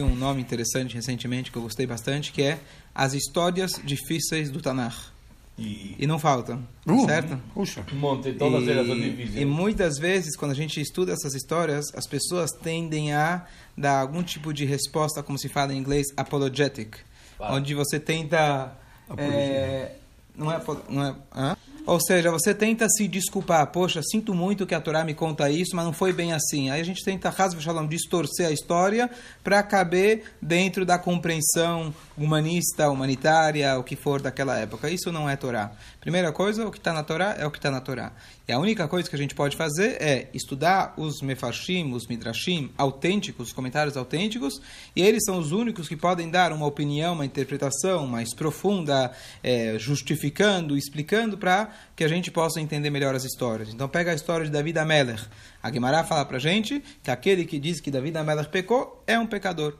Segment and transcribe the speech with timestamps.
[0.00, 2.58] um nome interessante recentemente que eu gostei bastante, que é
[2.94, 5.12] As Histórias Difíceis do Tanar.
[5.58, 7.38] E, e não faltam, uh, certo?
[7.52, 7.84] Puxa.
[7.92, 9.36] Um monte, todas e, elas são difíceis.
[9.36, 13.44] E muitas vezes, quando a gente estuda essas histórias, as pessoas tendem a
[13.76, 16.96] dar algum tipo de resposta, como se fala em inglês, apologetic,
[17.38, 18.74] onde você tenta...
[19.18, 19.96] É,
[20.34, 20.62] não é...
[20.88, 21.56] Não é hã?
[21.84, 23.66] Ou seja, você tenta se desculpar.
[23.66, 26.70] Poxa, sinto muito que a Torá me conta isso, mas não foi bem assim.
[26.70, 29.10] Aí a gente tenta, Hasbe Shalom, distorcer a história
[29.42, 34.88] para caber dentro da compreensão humanista, humanitária, o que for daquela época.
[34.90, 35.72] Isso não é Torá.
[36.00, 38.12] Primeira coisa, o que está na Torá é o que está na Torá.
[38.46, 42.72] E a única coisa que a gente pode fazer é estudar os mefarshim, os midrashim
[42.76, 44.60] autênticos, os comentários autênticos,
[44.96, 49.12] e eles são os únicos que podem dar uma opinião, uma interpretação mais profunda,
[49.44, 53.68] é, justificando, explicando para que a gente possa entender melhor as histórias.
[53.72, 55.24] Então pega a história de David Ameller.
[55.62, 59.16] A Guimarães fala para a gente que aquele que diz que David Ameller pecou é
[59.18, 59.74] um pecador.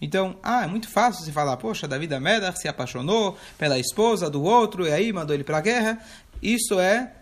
[0.00, 4.42] Então, ah, é muito fácil se falar, poxa, David Ameller se apaixonou pela esposa do
[4.42, 5.98] outro e aí mandou ele para a guerra.
[6.40, 7.12] Isso é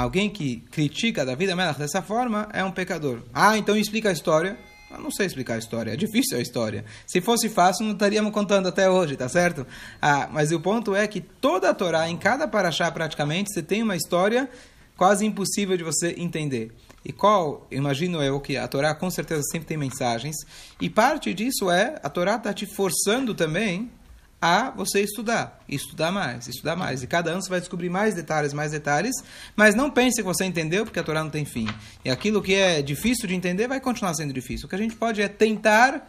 [0.00, 3.22] alguém que critica David Ameller dessa forma é um pecador.
[3.32, 4.58] Ah, então explica a história.
[4.90, 6.84] Eu não sei explicar a história, é difícil a história.
[7.06, 9.66] Se fosse fácil, não estaríamos contando até hoje, tá certo?
[10.00, 13.82] Ah, mas o ponto é que toda a Torá, em cada paraxá praticamente, você tem
[13.82, 14.48] uma história
[14.96, 16.72] quase impossível de você entender.
[17.04, 20.36] E qual, imagino eu, que a Torá com certeza sempre tem mensagens,
[20.80, 23.90] e parte disso é, a Torá está te forçando também
[24.40, 27.02] a você estudar, estudar mais, estudar mais.
[27.02, 29.14] E cada ano você vai descobrir mais detalhes, mais detalhes,
[29.54, 31.66] mas não pense que você entendeu, porque a Torá não tem fim.
[32.04, 34.66] E aquilo que é difícil de entender vai continuar sendo difícil.
[34.66, 36.06] O que a gente pode é tentar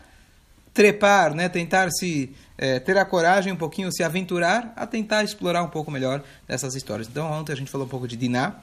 [0.73, 1.49] trepar, né?
[1.49, 5.89] tentar se é, ter a coragem um pouquinho, se aventurar a tentar explorar um pouco
[5.89, 7.07] melhor dessas histórias.
[7.07, 8.55] Então ontem a gente falou um pouco de Diná,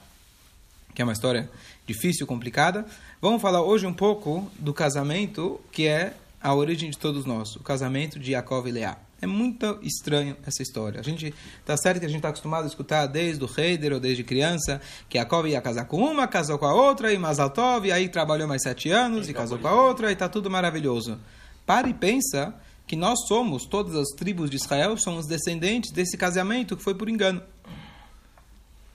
[0.93, 1.49] que é uma história
[1.85, 2.85] difícil, complicada.
[3.21, 7.63] Vamos falar hoje um pouco do casamento, que é a origem de todos nós, o
[7.63, 8.97] casamento de Jacob e Leá.
[9.21, 10.99] É muito estranho essa história.
[10.99, 11.33] A gente
[11.65, 14.81] tá certo que a gente está acostumado a escutar desde o Heider ou desde criança
[15.07, 18.47] que Jacob ia casar com uma, casou com a outra e Mazaltov, e aí trabalhou
[18.47, 21.17] mais sete anos e casou com a outra e tá tudo maravilhoso.
[21.65, 22.53] Para e pensa
[22.85, 27.09] que nós somos, todas as tribos de Israel, somos descendentes desse casamento que foi por
[27.09, 27.41] engano.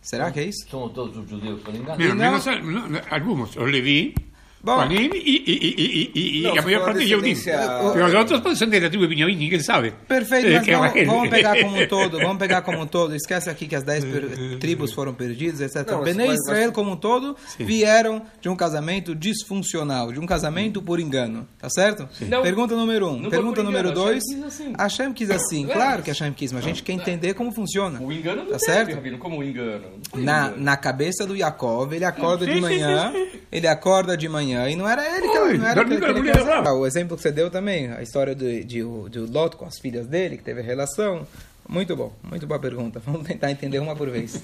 [0.00, 0.69] Será que é isso?
[0.69, 1.99] Somos todos os judeus por engano.
[1.99, 2.47] Mira, menos,
[3.11, 4.15] algunos, os Levi,
[4.62, 7.28] Bom, Panim e, e, e, e, e Não, a maior se for parte de Yehudim.
[7.34, 9.94] descendência- Pero os outros podem ser da tribo de Benjamim, ninguém sabe.
[10.06, 13.15] Perfeito, Eh, mas é vamos, vamos pegar como um todo, vamos pegar como um todo.
[13.16, 15.88] Esquece aqui que as dez per- tribos foram perdidas, etc.
[15.91, 21.00] Não, mas- Israel como um todo vieram de um casamento disfuncional, de um casamento por
[21.00, 22.09] engano, tá certo?
[22.28, 22.42] Não.
[22.42, 23.12] Pergunta número um.
[23.15, 24.22] Não foi Pergunta número engano, dois.
[24.22, 24.72] Hashem quis assim.
[24.78, 25.72] Hashem quis assim, É.
[25.72, 28.00] claro que Hashem quis, mas a gente quer entender como funciona.
[28.00, 28.94] O engano não Tá certo?
[28.94, 29.87] Rabino, como o engano?
[30.15, 30.62] Na, engano.
[30.62, 33.38] na cabeça do Jacob, ele acorda Sim, de sim, manhã, sim, sim.
[33.50, 36.71] ele acorda de manhã e não era ele que Oi, não era que.
[36.71, 40.06] O exemplo que você deu também, a história de, de, de Lot com as filhas
[40.06, 41.27] dele, que teve relação.
[41.71, 42.99] Muito bom, muito boa pergunta.
[43.06, 44.43] Vamos tentar entender uma por vez.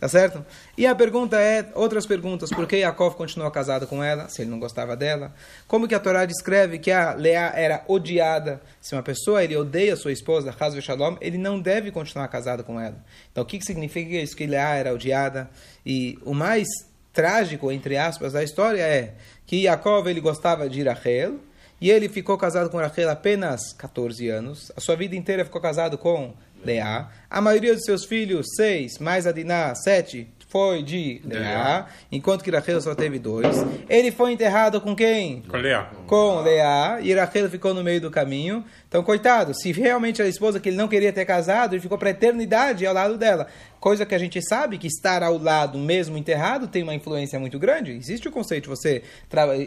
[0.00, 0.44] Tá certo?
[0.76, 4.50] E a pergunta é, outras perguntas, por que Yaakov continuou casado com ela, se ele
[4.50, 5.32] não gostava dela?
[5.68, 8.60] Como que a Torá descreve que a Leá era odiada?
[8.80, 12.80] Se uma pessoa ele odeia sua esposa, Hazve Shalom, ele não deve continuar casado com
[12.80, 12.96] ela.
[13.30, 14.36] Então o que, que significa isso?
[14.36, 15.48] Que Leá era odiada?
[15.86, 16.66] E o mais
[17.14, 19.14] trágico, entre aspas, da história é
[19.46, 21.38] que Yaakov ele gostava de Rachel,
[21.80, 24.72] e ele ficou casado com Rachel apenas 14 anos.
[24.76, 27.10] A sua vida inteira ficou casado com Leá.
[27.28, 32.50] A maioria dos seus filhos, seis, mais a Diná, sete, foi de Leá, enquanto que
[32.52, 33.66] Rachel só teve dois.
[33.88, 35.42] Ele foi enterrado com quem?
[35.42, 35.90] Com Leá.
[36.06, 38.64] com Leá, e Rachel ficou no meio do caminho.
[38.86, 41.98] Então, coitado, se realmente era a esposa que ele não queria ter casado, ele ficou
[41.98, 43.48] para a eternidade ao lado dela.
[43.80, 47.58] Coisa que a gente sabe que estar ao lado, mesmo enterrado, tem uma influência muito
[47.58, 47.90] grande.
[47.90, 49.02] Existe o conceito de você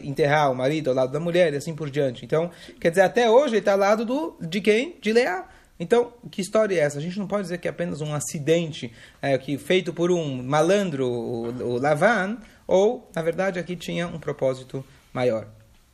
[0.06, 2.24] enterrar o marido ao lado da mulher e assim por diante.
[2.24, 2.50] Então,
[2.80, 4.96] quer dizer, até hoje ele está ao lado do, de quem?
[5.02, 5.50] De Leá.
[5.80, 6.98] Então, que história é essa?
[6.98, 10.42] A gente não pode dizer que é apenas um acidente é, que feito por um
[10.44, 14.84] malandro, o, o Lavan, ou, na verdade, aqui tinha um propósito
[15.14, 15.48] maior.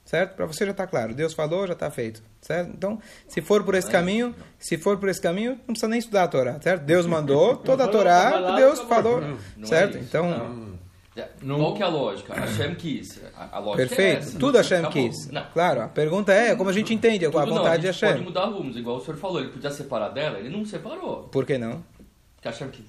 [0.06, 0.36] Certo?
[0.36, 1.14] Para você já está claro.
[1.14, 2.22] Deus falou, já está feito.
[2.42, 2.72] Certo?
[2.76, 6.24] Então, se for por esse caminho, se for por esse caminho, não precisa nem estudar
[6.24, 6.84] a Torá, certo?
[6.84, 9.98] Deus mandou, toda a Torá, Deus falou, é certo?
[9.98, 10.06] isso.
[10.06, 10.78] Então,
[11.16, 12.34] É, Qual que é a lógica?
[12.34, 13.20] Hashem quis.
[13.36, 14.18] A, a lógica é perfeito.
[14.20, 14.40] essa.
[14.40, 14.92] Tudo Hashem Acabou.
[15.10, 15.28] quis.
[15.30, 15.46] Não.
[15.54, 18.00] Claro, a pergunta é como a gente entende a Tudo não, vontade a de gente
[18.00, 18.26] pode Hashem.
[18.26, 19.40] mudar rumos, igual o senhor falou.
[19.40, 21.24] Ele podia separar dela, ele não separou.
[21.32, 21.84] Por que não?
[22.36, 22.86] Porque Hashem quis.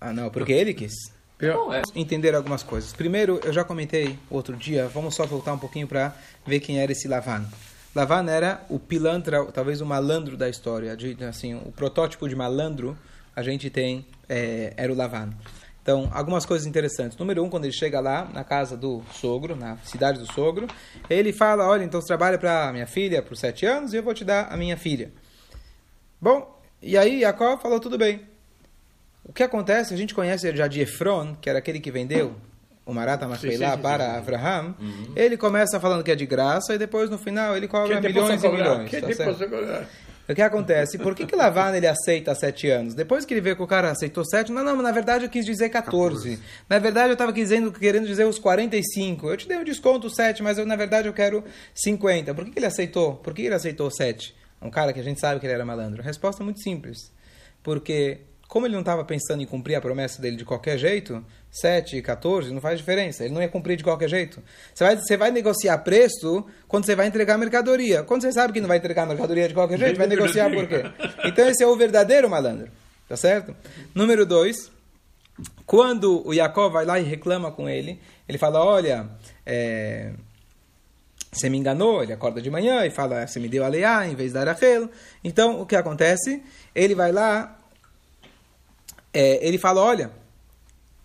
[0.00, 0.92] Ah, não, porque ele quis.
[1.40, 1.82] Não, é.
[1.94, 2.92] entender algumas coisas.
[2.92, 6.14] Primeiro, eu já comentei outro dia, vamos só voltar um pouquinho para
[6.46, 7.44] ver quem era esse Lavan.
[7.94, 10.96] Lavan era o pilantra, talvez o malandro da história.
[10.96, 12.96] De, assim, o protótipo de malandro
[13.36, 15.30] a gente tem é, era o Lavan.
[15.84, 17.18] Então, algumas coisas interessantes.
[17.18, 20.66] Número um, quando ele chega lá, na casa do sogro, na cidade do sogro,
[21.10, 24.14] ele fala, olha, então você trabalha para minha filha por sete anos e eu vou
[24.14, 25.12] te dar a minha filha.
[26.18, 28.22] Bom, e aí Jacó falou, tudo bem.
[29.26, 32.34] O que acontece, a gente conhece já de Efron, que era aquele que vendeu
[32.86, 35.12] o Marata Machpelah para Abraham, Uhum.
[35.14, 38.48] ele começa falando que é de graça e depois no final ele cobra milhões e
[38.48, 38.90] milhões.
[38.90, 39.34] Tá
[40.26, 40.96] O que acontece?
[40.96, 42.94] Por que, que Lavan ele aceita sete anos?
[42.94, 45.44] Depois que ele vê que o cara aceitou sete, não, não, na verdade eu quis
[45.44, 46.40] dizer 14.
[46.68, 49.28] Na verdade eu estava querendo, dizer os 45.
[49.28, 51.44] Eu te dei um desconto 7, mas eu, na verdade eu quero
[51.74, 52.34] 50.
[52.34, 53.16] Por que, que ele aceitou?
[53.16, 54.34] Por que ele aceitou 7?
[54.62, 56.00] Um cara que a gente sabe que ele era malandro.
[56.00, 57.12] A resposta é muito simples.
[57.62, 58.20] Porque,
[58.54, 62.02] como ele não estava pensando em cumprir a promessa dele de qualquer jeito, 7 e
[62.02, 63.24] 14 não faz diferença.
[63.24, 64.40] Ele não ia cumprir de qualquer jeito.
[64.72, 68.04] Você vai, você vai negociar preço quando você vai entregar mercadoria.
[68.04, 70.84] Quando você sabe que não vai entregar mercadoria de qualquer jeito, vai negociar por quê?
[71.26, 72.70] Então esse é o verdadeiro malandro.
[73.08, 73.56] Tá certo?
[73.92, 74.70] Número 2.
[75.66, 79.08] Quando o Jacó vai lá e reclama com ele, ele fala, olha...
[79.44, 80.12] É,
[81.32, 84.14] você me enganou, ele acorda de manhã e fala, você me deu a Leá em
[84.14, 84.88] vez da Rachel.
[85.24, 86.40] Então, o que acontece?
[86.72, 87.58] Ele vai lá,
[89.14, 90.10] é, ele fala, olha,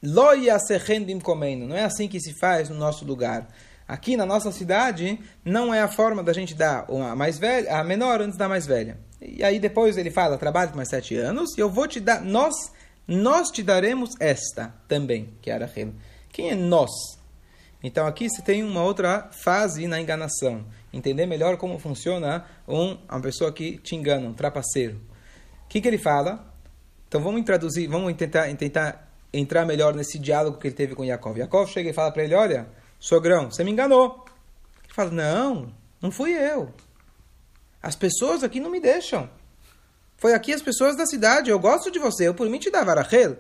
[0.02, 3.48] Lo yasehendim komenu, não é assim que se faz no nosso lugar.
[3.88, 7.84] Aqui na nossa cidade, não é a forma da gente dar a mais velha, a
[7.84, 8.98] menor antes da mais velha.
[9.22, 12.54] E aí depois ele fala, trabalhe mais sete anos, e eu vou te dar, nós,
[13.08, 15.94] nós te daremos esta também, que é a Rachel.
[16.32, 16.92] Quem é nós?
[17.84, 20.66] Então aqui você tem uma outra fase na enganação.
[20.94, 25.02] Entender melhor como funciona um, uma pessoa que te engana, um trapaceiro.
[25.66, 26.49] O que, que ele fala?
[27.10, 31.40] Então vamos traduzir, vamos tentar, tentar entrar melhor nesse diálogo que ele teve com Yaakov.
[31.40, 32.70] Yaakov chega e fala para ele, olha,
[33.00, 34.24] sogrão, você me enganou.
[34.84, 36.72] Ele fala, não, não fui eu.
[37.82, 39.28] As pessoas aqui não me deixam.
[40.18, 42.94] Foi aqui as pessoas da cidade, eu gosto de você, eu por mim te dava
[42.94, 43.38] Rachel.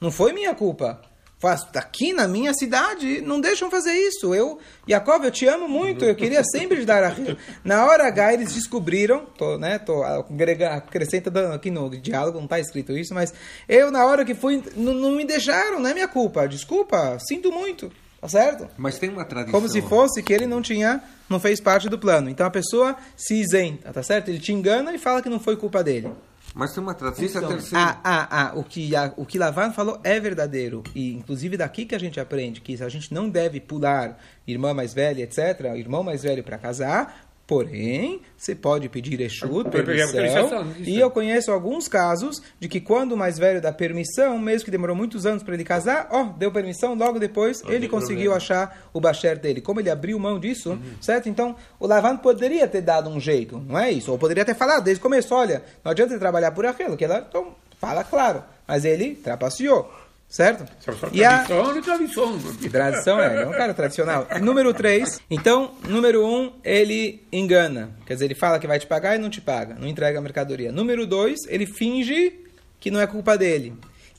[0.00, 1.02] Não foi minha culpa.
[1.38, 4.34] Faz, aqui na minha cidade não deixam fazer isso.
[4.34, 4.58] Eu,
[4.88, 6.04] Jacob, eu te amo muito.
[6.04, 7.14] Eu queria sempre te dar a
[7.62, 12.96] Na hora H eles descobriram, tô, né, tô acrescentando aqui no diálogo, não está escrito
[12.96, 13.34] isso, mas
[13.68, 16.48] eu na hora que fui não, não me deixaram, não é minha culpa.
[16.48, 17.92] Desculpa, sinto muito.
[18.24, 18.66] Tá certo?
[18.78, 19.52] Mas tem uma tradição.
[19.52, 22.30] Como se fosse que ele não tinha, não fez parte do plano.
[22.30, 24.30] Então a pessoa se isenta, tá certo?
[24.30, 26.10] Ele te engana e fala que não foi culpa dele.
[26.54, 27.24] Mas tem uma tradição.
[27.24, 27.84] Isso é Então, terceira.
[27.84, 30.84] ah, ah, ah, o que, a, o que Lavan falou é verdadeiro.
[30.94, 34.16] E, inclusive, daqui que a gente aprende que a gente não deve pular
[34.46, 39.70] irmã mais velha, etc., irmão mais velho para casar, porém, você pode pedir Exu, Pode
[39.70, 40.72] pedir permissão.
[40.78, 44.70] E eu conheço alguns casos de que quando o mais velho dá permissão, mesmo que
[44.70, 49.00] demorou muitos anos para ele casar, ó, deu permissão, logo depois ele conseguiu achar o
[49.00, 49.60] Bacher dele.
[49.60, 50.80] Como ele abriu mão disso, Uhum.
[51.00, 51.28] certo?
[51.28, 54.10] Então, o Lavan poderia ter dado um jeito, não é isso?
[54.10, 57.04] Ou poderia ter falado desde o começo, olha, não adianta ele trabalhar por aquilo, que
[57.04, 58.42] ela, então, fala claro.
[58.66, 59.90] Mas ele trapaceou,
[60.34, 60.68] certo?
[60.80, 62.38] Só só E a tradição, tradição.
[62.68, 64.26] tradição é, ele é um cara tradicional.
[64.42, 67.96] Número 3, então, número 1, um, ele engana.
[68.04, 70.22] Quer dizer, ele fala que vai te pagar e não te paga, não entrega a
[70.22, 70.72] mercadoria.
[70.72, 72.32] Número 2, ele finge
[72.80, 73.74] que não é culpa dele.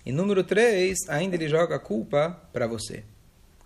[0.05, 3.03] E número 3, ainda ele joga a culpa para você.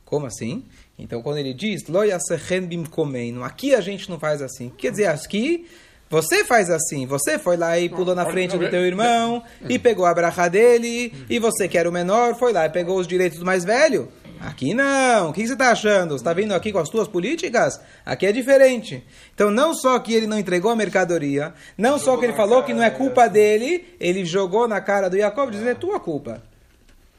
[0.03, 0.65] Como assim?
[0.97, 4.69] Então, quando ele diz, "Lo yasechem bimkomeinu", aqui a gente não faz assim.
[4.75, 5.67] Quer dizer, aqui
[6.09, 7.05] você faz assim.
[7.05, 11.13] Você foi lá e pulou na frente do teu irmão e pegou a bracha dele.
[11.29, 14.09] E você, que era o menor, foi lá e pegou os direitos do mais velho.
[14.39, 15.29] Aqui não.
[15.29, 16.11] O que você está achando?
[16.11, 17.79] Você está vindo aqui com as tuas políticas?
[18.05, 19.05] Aqui é diferente.
[19.35, 22.73] Então, não só que ele não entregou a mercadoria, não só que ele falou que
[22.73, 26.41] não é culpa dele, ele jogou na cara do Jacob dizendo é tua culpa.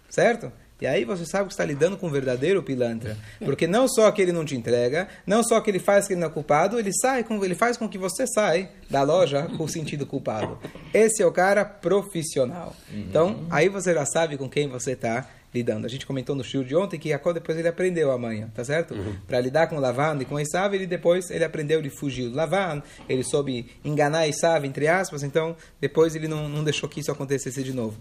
[0.09, 0.51] Certo?
[0.81, 3.17] E aí você sabe que está lidando com um verdadeiro pilantra.
[3.45, 6.21] Porque não só que ele não te entrega, não só que ele faz que ele
[6.21, 9.65] não é culpado, ele sai com, ele faz com que você sai da loja com
[9.65, 10.59] o sentido culpado.
[10.93, 12.75] Esse é o cara profissional.
[12.93, 15.87] Então, aí você já sabe com quem você está lidando.
[15.87, 18.65] A gente comentou no show de ontem que Jacó depois ele aprendeu a manhã, tá
[18.65, 18.95] certo?
[19.27, 22.83] Para lidar com Lavan e com Esav, ele depois ele aprendeu, ele fugiu do Lavan,
[23.09, 27.63] ele soube enganar Esav, entre aspas, então depois ele não, não deixou que isso acontecesse
[27.63, 27.99] de novo.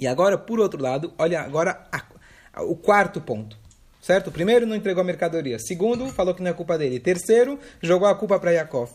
[0.00, 2.02] E agora, por outro lado, olha agora a-
[2.54, 3.56] a- o quarto ponto.
[4.00, 4.30] Certo?
[4.32, 5.58] Primeiro não entregou a mercadoria.
[5.58, 6.98] Segundo, falou que não é culpa dele.
[6.98, 8.90] Terceiro, jogou a culpa para Yaakov.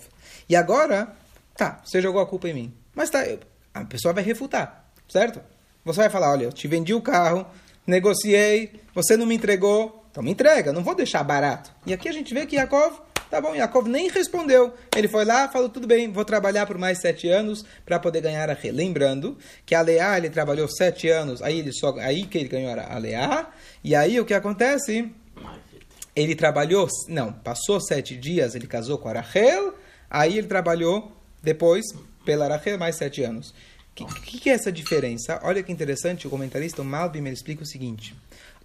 [0.49, 1.13] E agora,
[1.55, 2.73] tá, você jogou a culpa em mim.
[2.95, 3.39] Mas tá, eu-
[3.71, 5.39] a pessoa vai refutar, certo?
[5.85, 7.45] Você vai falar, olha, eu te vendi o carro,
[7.85, 11.71] negociei, você não me entregou, então me entrega, não vou deixar barato.
[11.85, 12.97] E aqui a gente vê que Yaakov,
[13.35, 14.73] tá bom, Yaakov nem respondeu.
[14.95, 18.49] Ele foi lá, falou, tudo bem, vou trabalhar por mais sete anos para poder ganhar
[18.49, 18.71] a Rê.
[18.71, 22.71] Lembrando que a Leá, ele trabalhou sete anos, aí, ele só, aí que ele ganhou
[22.71, 23.51] a Leá,
[23.83, 25.11] e aí o que acontece?
[26.15, 29.73] Ele trabalhou, não, passou sete dias, ele casou com a Rachel,
[30.09, 31.11] aí ele trabalhou
[31.43, 31.83] depois
[32.23, 33.53] pela Rachel mais sete anos.
[33.93, 35.41] que, que, que é essa diferença?
[35.43, 38.15] Olha que interessante, o comentarista o Malbim explica o seguinte.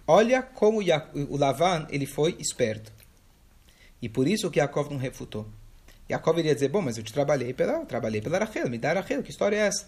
[0.07, 0.83] Olha como o
[1.29, 3.00] o Lavan ele foi esperto.
[4.01, 5.47] E por isso que Yaakov não refutou.
[6.09, 9.23] Yaakov iria dizer, bom, mas eu te trabalhei pela, trabalhei pela Rachel, me dá Rachel,
[9.23, 9.87] que história é essa?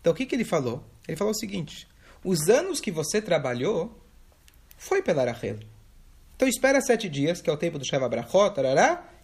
[0.00, 0.84] Então o que, que ele falou?
[1.06, 1.88] Ele falou o seguinte,
[2.24, 3.96] os anos que você trabalhou
[4.76, 5.58] foi pela Rachel.
[6.36, 8.54] Então espera sete dias, que é o tempo do Sheva Brachot,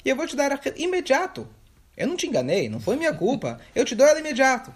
[0.04, 1.48] e eu vou te dar Rachel imediato.
[1.96, 3.60] Eu não te enganei, não foi minha culpa.
[3.74, 4.74] Eu te dou ela imediato.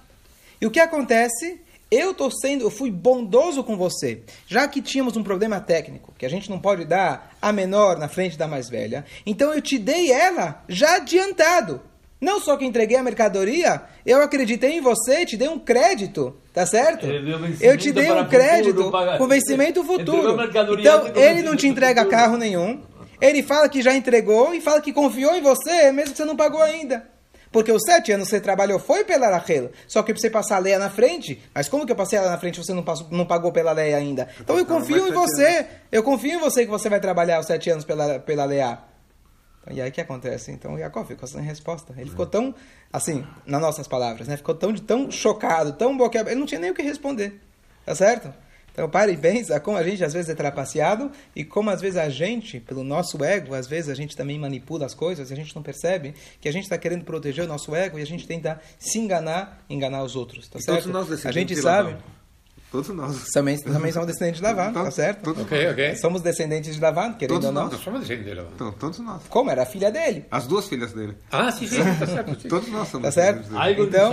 [0.60, 1.60] E o que acontece?
[1.90, 4.22] Eu tô sendo, eu fui bondoso com você.
[4.46, 8.08] Já que tínhamos um problema técnico, que a gente não pode dar a menor na
[8.08, 11.80] frente da mais velha, então eu te dei ela já adiantado.
[12.20, 16.66] Não só que entreguei a mercadoria, eu acreditei em você, te dei um crédito, tá
[16.66, 17.06] certo?
[17.60, 20.36] Eu te dei um crédito com vencimento futuro.
[20.80, 22.82] Então, ele não te entrega carro nenhum.
[23.20, 26.36] Ele fala que já entregou e fala que confiou em você, mesmo que você não
[26.36, 27.08] pagou ainda.
[27.50, 29.70] Porque os sete anos que você trabalhou foi pela Rachel.
[29.86, 31.42] Só que você passar a Leia na frente.
[31.54, 33.72] Mas como que eu passei ela na frente e você não, passou, não pagou pela
[33.72, 34.28] Leia ainda?
[34.40, 35.66] Então eu confio em você.
[35.90, 38.78] Eu confio em você que você vai trabalhar os sete anos pela, pela Leia.
[39.62, 40.50] Então, e aí o que acontece?
[40.50, 41.94] Então o Yaakov ficou sem resposta.
[41.96, 42.54] Ele ficou tão,
[42.92, 44.36] assim, nas nossas palavras, né?
[44.36, 46.32] Ficou tão, tão chocado, tão boquiaberto.
[46.32, 47.40] Ele não tinha nem o que responder.
[47.84, 48.32] Tá certo?
[48.72, 51.96] Então pare e pensa como a gente às vezes é trapaceado e como às vezes
[51.96, 55.36] a gente, pelo nosso ego, às vezes a gente também manipula as coisas e a
[55.36, 58.26] gente não percebe que a gente está querendo proteger o nosso ego e a gente
[58.26, 60.48] tenta se enganar, enganar os outros.
[60.48, 60.92] Tá E todos certo?
[60.92, 61.90] nós a gente sabe.
[61.90, 62.17] Labão.
[62.70, 63.30] Todos nós.
[63.32, 65.22] Também, também somos descendentes de Lavan, tá certo?
[65.22, 65.96] Todos, Ok, ok.
[65.96, 67.62] Somos descendentes de Lavan, querendo Todos ou não.
[67.62, 67.72] nós.
[67.72, 68.50] Nós somos descendentes dela.
[68.54, 69.22] então, todos nós.
[69.28, 69.50] Como?
[69.50, 70.26] Era a filha dele.
[70.30, 71.16] As duas filhas dele.
[71.32, 72.40] Ah, sim, sim, tá certo.
[72.40, 72.48] Sim.
[72.48, 73.42] Todos nós somos Tá certo?
[73.48, 73.56] dele.
[73.58, 74.12] Algo Então,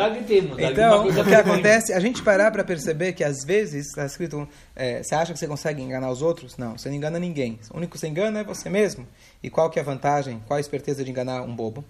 [0.57, 4.47] então, então o que acontece, a gente parar para perceber que às vezes está escrito,
[4.75, 6.55] é, você acha que você consegue enganar os outros?
[6.57, 7.59] Não, você não engana ninguém.
[7.73, 9.05] O único que você engana é você mesmo.
[9.43, 11.83] E qual que é a vantagem, qual a esperteza de enganar um bobo?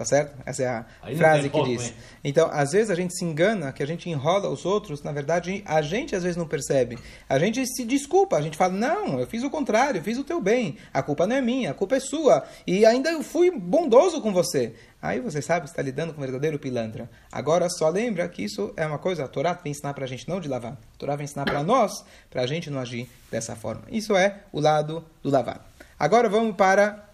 [0.00, 0.34] Tá certo?
[0.46, 1.88] Essa é a Aí frase que diz.
[1.88, 1.94] hein?
[2.24, 5.62] Então, às vezes a gente se engana, que a gente enrola os outros, na verdade,
[5.66, 6.98] a gente às vezes não percebe.
[7.28, 10.24] A gente se desculpa, a gente fala, não, eu fiz o contrário, eu fiz o
[10.24, 13.50] teu bem, a culpa não é minha, a culpa é sua, e ainda eu fui
[13.50, 14.74] bondoso com você.
[15.02, 17.06] Aí você sabe que está lidando com um verdadeiro pilantra.
[17.30, 20.26] Agora, só lembra que isso é uma coisa, a Torá vem ensinar para a gente
[20.26, 21.92] não de lavar, a Torá vem ensinar para nós,
[22.30, 23.82] para a gente não agir dessa forma.
[23.90, 25.62] Isso é o lado do lavar.
[25.98, 27.04] Agora vamos para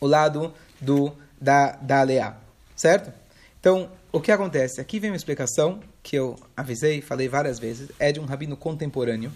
[0.00, 2.36] o lado do da, da Leá,
[2.76, 3.12] certo?
[3.60, 4.80] Então, o que acontece?
[4.80, 9.32] Aqui vem uma explicação que eu avisei, falei várias vezes, é de um rabino contemporâneo.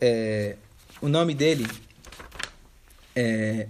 [0.00, 0.56] É,
[1.00, 1.66] o nome dele
[3.14, 3.68] é,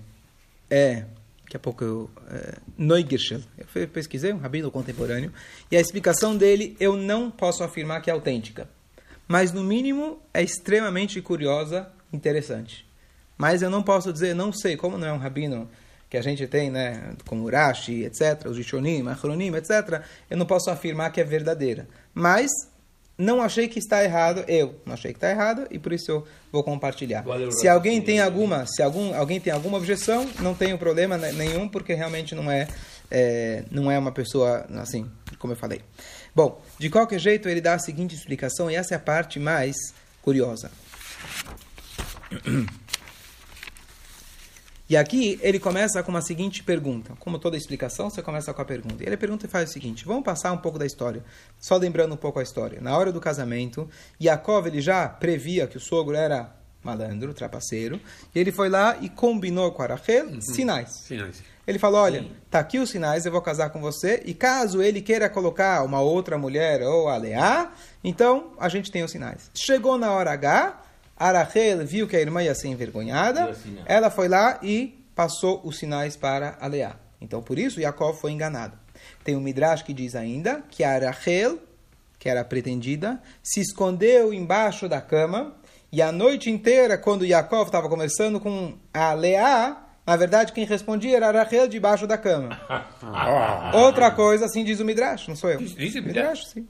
[0.70, 1.04] é
[1.52, 2.58] daqui a pouco eu, é.
[3.74, 5.32] Eu pesquisei, um rabino contemporâneo,
[5.70, 8.68] e a explicação dele eu não posso afirmar que é autêntica,
[9.28, 12.86] mas no mínimo é extremamente curiosa, interessante.
[13.36, 15.68] Mas eu não posso dizer, não sei, como não é um rabino
[16.12, 20.68] que a gente tem, né, como Urashi, etc., os Rishonim, Achronim, etc., eu não posso
[20.68, 21.88] afirmar que é verdadeira.
[22.12, 22.50] Mas
[23.16, 26.26] não achei que está errado, eu não achei que está errado, e por isso eu
[26.52, 27.22] vou compartilhar.
[27.22, 31.32] Valeu, Se alguém tem alguma, se algum, alguém tem alguma objeção, não tenho problema ne-
[31.32, 32.68] nenhum, porque realmente não é,
[33.10, 35.80] é, não é uma pessoa assim, como eu falei.
[36.34, 39.74] Bom, de qualquer jeito, ele dá a seguinte explicação, e essa é a parte mais
[40.20, 40.70] curiosa.
[44.92, 47.14] E aqui ele começa com uma seguinte pergunta.
[47.18, 49.02] Como toda explicação, você começa com a pergunta.
[49.02, 51.24] E ele pergunta e faz o seguinte: vamos passar um pouco da história.
[51.58, 52.78] Só lembrando um pouco a história.
[52.78, 53.88] Na hora do casamento,
[54.22, 57.98] Yaakov ele já previa que o sogro era malandro, trapaceiro.
[58.34, 60.90] E ele foi lá e combinou com a Rachel sinais.
[60.90, 61.42] Sinais.
[61.66, 64.22] Ele falou: Olha, tá aqui os sinais, eu vou casar com você.
[64.26, 67.72] E caso ele queira colocar uma outra mulher ou a Leá,
[68.04, 69.50] então a gente tem os sinais.
[69.54, 70.82] Chegou na hora H,
[71.28, 73.54] a Rachel viu que a irmã ia ser envergonhada.
[73.54, 73.84] Sinal.
[73.86, 76.96] Ela foi lá e passou os sinais para a Leá.
[77.20, 78.76] Então por isso Jacob foi enganado.
[79.24, 81.58] Tem um Midrash que diz ainda que a Rachel,
[82.18, 85.54] que era pretendida, se escondeu embaixo da cama.
[85.92, 89.76] E a noite inteira, quando Jacob estava conversando com a Leá,
[90.06, 92.58] na verdade quem respondia era a Rachel debaixo da cama.
[93.74, 95.58] Outra coisa, assim diz o Midrash, não sou eu.
[95.58, 96.66] Diz- diz o Midrash, sim.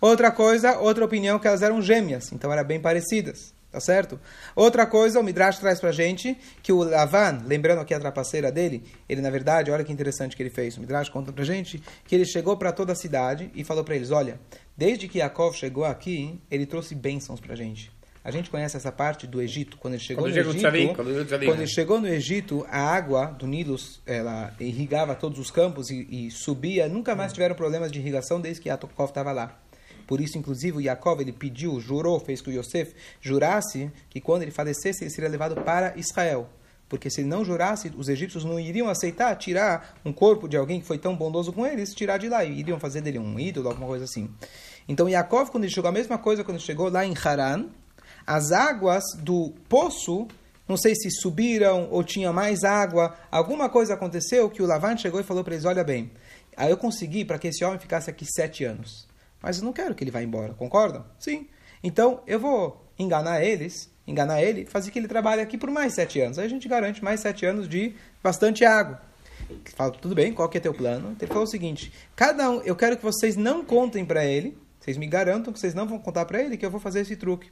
[0.00, 4.18] Outra coisa, outra opinião, que elas eram gêmeas, então eram bem parecidas, tá certo?
[4.54, 8.82] Outra coisa, o Midrash traz pra gente que o Lavan, lembrando aqui a trapaceira dele,
[9.06, 12.14] ele na verdade, olha que interessante que ele fez, o Midrash conta pra gente que
[12.14, 14.40] ele chegou para toda a cidade e falou para eles, olha,
[14.74, 17.94] desde que Yaakov chegou aqui, ele trouxe bênçãos pra gente.
[18.24, 21.08] A gente conhece essa parte do Egito, quando ele chegou Quando no Egito, quando
[21.44, 21.64] quando né?
[21.64, 26.30] ele chegou no Egito, a água do Nilo ela irrigava todos os campos e, e
[26.30, 26.88] subia.
[26.88, 29.65] Nunca mais tiveram problemas de irrigação desde que Yaakov estava lá.
[30.06, 34.42] Por isso, inclusive, o Yaakov ele pediu, jurou, fez que o Yosef jurasse que quando
[34.42, 36.48] ele falecesse ele seria levado para Israel.
[36.88, 40.80] Porque se ele não jurasse, os egípcios não iriam aceitar tirar um corpo de alguém
[40.80, 42.44] que foi tão bondoso com eles, tirar de lá.
[42.44, 44.30] E iriam fazer dele um ídolo, alguma coisa assim.
[44.88, 47.66] Então Yaakov, quando ele chegou, a mesma coisa quando ele chegou lá em Haran,
[48.24, 50.28] as águas do poço,
[50.68, 55.20] não sei se subiram ou tinha mais água, alguma coisa aconteceu que o Lavan chegou
[55.20, 56.12] e falou para eles, olha bem,
[56.56, 59.08] aí eu consegui para que esse homem ficasse aqui sete anos.
[59.42, 61.04] Mas eu não quero que ele vá embora, concordam?
[61.18, 61.46] Sim.
[61.82, 66.20] Então eu vou enganar eles, enganar ele, fazer que ele trabalhe aqui por mais sete
[66.20, 66.38] anos.
[66.38, 69.00] Aí a gente garante mais sete anos de bastante água.
[69.76, 71.14] Fala, tudo bem, qual que é teu plano?
[71.20, 74.96] Ele falou o seguinte, cada um, eu quero que vocês não contem para ele, vocês
[74.96, 77.50] me garantam que vocês não vão contar para ele que eu vou fazer esse truque.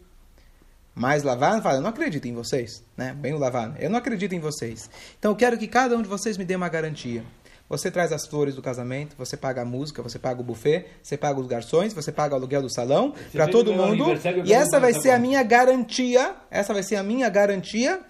[0.94, 3.12] Mas Lavan fala, eu não acredito em vocês, né?
[3.12, 4.88] Bem o Lavan, eu não acredito em vocês.
[5.18, 7.24] Então eu quero que cada um de vocês me dê uma garantia.
[7.68, 11.16] Você traz as flores do casamento, você paga a música, você paga o buffet, você
[11.16, 14.04] paga os garçons, você paga o aluguel do salão para todo mundo.
[14.44, 18.00] E essa vai ser a minha garantia, essa vai ser a minha garantia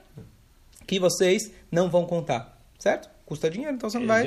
[0.86, 3.08] que vocês não vão contar, certo?
[3.24, 4.24] Custa dinheiro, então você não vai.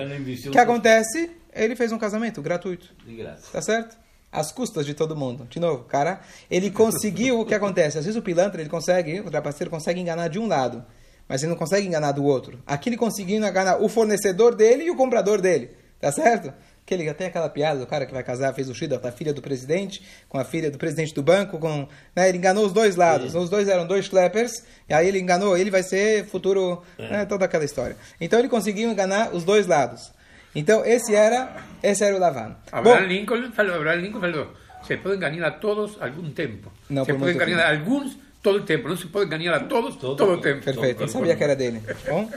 [0.48, 1.30] O que acontece?
[1.54, 2.96] Ele fez um casamento gratuito.
[3.06, 3.52] De graça.
[3.52, 3.98] Tá certo?
[4.32, 5.46] Às custas de todo mundo.
[5.50, 7.98] De novo, cara, ele conseguiu o que acontece.
[7.98, 10.84] Às vezes o pilantra, ele consegue, o trapaceiro consegue enganar de um lado,
[11.28, 12.60] mas ele não consegue enganar do outro.
[12.66, 15.72] Aqui ele conseguiu enganar o fornecedor dele e o comprador dele.
[16.00, 16.54] Tá certo?
[16.86, 19.12] Que ele tem aquela piada do cara que vai casar, fez o shida com a
[19.12, 22.72] filha do presidente, com a filha do presidente do banco, com, né, ele enganou os
[22.72, 23.36] dois lados.
[23.36, 27.46] Os dois eram dois clappers, e aí ele enganou, ele vai ser futuro, né, toda
[27.46, 27.98] aquela história.
[28.22, 30.14] Então ele conseguiu enganar os dois lados.
[30.56, 32.56] Então esse era, esse era o Lavan.
[32.72, 34.54] Abraham Lincoln falou, Abraham Lincoln falou,
[34.84, 36.72] se puede engañar a todos algún tiempo.
[36.90, 38.18] No, se por puede mucho engañar a algunos
[38.48, 38.88] todo el tiempo.
[38.88, 40.66] No se puede engañar a todos Todo todo, el el tiempo.
[40.66, 41.82] Perfeito, eu sabia que era dele.
[42.10, 42.30] Bom,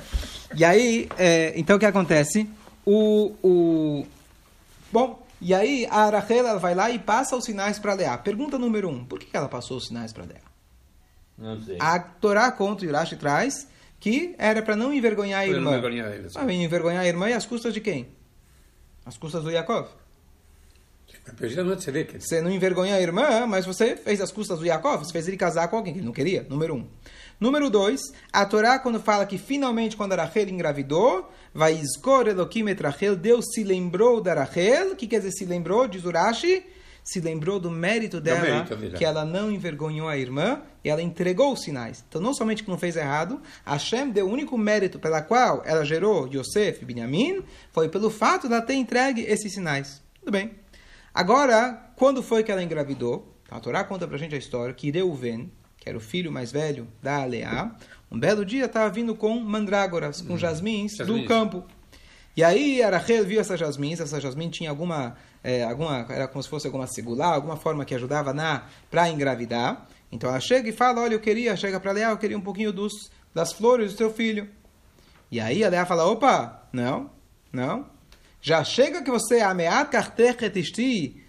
[0.56, 2.48] e aí, é, então o que acontece?
[2.84, 4.06] O, o,
[4.90, 8.18] bom, e aí a Rachel ela vai lá e passa os sinais para Leá.
[8.18, 10.40] Pergunta número um, por que ela passou os sinais para Leá?
[11.38, 11.76] Não sei.
[11.78, 13.68] A Torá conta, o Urashi traz,
[14.00, 15.78] que era para não envergonhar a Para não irmã.
[15.78, 16.38] envergonhar ele, sim.
[16.38, 18.08] Ah, envergonhar a irmã e às custas de quem?
[19.06, 19.88] Às custas do Yaakov.
[21.40, 22.20] Es Tzedek.
[22.20, 25.36] Você não envergonha a irmã, mas você fez as custas do Yaakov, você fez ele
[25.36, 26.46] casar com alguém que ele não queria.
[26.48, 26.86] Número um.
[27.38, 28.00] Número dois,
[28.30, 33.16] a Torá, quando fala que finalmente, quando a Rachel engravidou, vai escor Elohim et Rachel,
[33.16, 34.92] Deus se lembrou da Rachel.
[34.92, 35.88] O que quer dizer se lembrou?
[35.88, 36.62] Diz Urashi.
[37.02, 38.98] Se lembrou do mérito dela, mérito dela.
[38.98, 42.04] que ela não envergonhou a irmã e ela entregou os sinais.
[42.06, 45.82] Então, não somente que não fez errado, Hashem deu o único mérito pela qual ela
[45.82, 50.02] gerou Yosef e Binyamin, foi pelo fato de ela ter entregue esses sinais.
[50.20, 50.59] Tudo bem.
[51.14, 53.34] Agora, quando foi que ela engravidou?
[53.50, 56.86] A Torá conta pra gente a história que Reuven, que era o filho mais velho
[57.02, 57.74] da Leá,
[58.10, 61.64] um belo dia estava vindo com mandrágoras, com jasmins, do campo.
[62.36, 66.42] E aí a Rachel viu essas jasmins, essa jasmim tinha alguma, é, alguma, era como
[66.42, 69.86] se fosse alguma segular, alguma forma que ajudava na para engravidar.
[70.12, 72.72] Então ela chega e fala, olha, eu queria, chega para Leá, eu queria um pouquinho
[72.72, 74.48] dos, das flores do seu filho.
[75.30, 77.10] E aí a Leá fala, opa, não,
[77.52, 77.86] não,
[78.40, 81.22] já chega que você ameat kartechet ishti,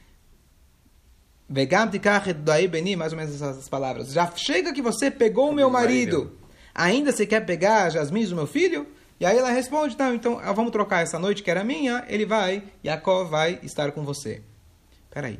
[1.49, 4.13] vegam tikachet daí beni, mais ou menos essas palavras.
[4.13, 6.37] Já chega que você pegou o meu marido.
[6.73, 8.87] Ainda você quer pegar as jasmins do meu filho?
[9.19, 12.25] E aí ela responde, não, então ah, vamos trocar essa noite que era minha, ele
[12.25, 14.41] vai, Jacó vai estar com você.
[15.11, 15.39] Peraí.